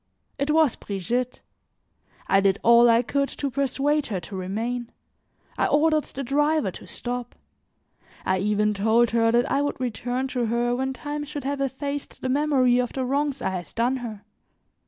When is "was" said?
0.49-0.75